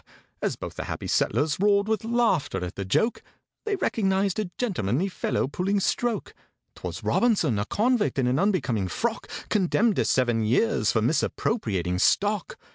[0.41, 3.21] As both the happy settlers roared with laughter at the joke,
[3.65, 6.33] They recognized a gentlemanly fellow pulling stroke:
[6.73, 9.27] 'Twas ROBINSON—a convict, in an unbecoming frock!
[9.49, 12.57] Condemned to seven years for misappropriating stock!!!